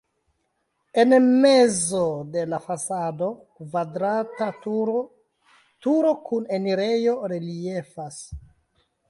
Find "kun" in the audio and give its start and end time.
6.31-6.51